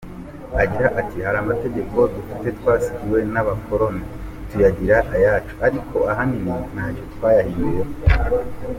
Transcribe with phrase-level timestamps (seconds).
[0.63, 4.03] Agira ati “Hari amategeko dufite twasigiwe n’abakoroni,
[4.49, 7.93] tuyagira ayacu ariko ahanini ntacyo twayahinduyeho.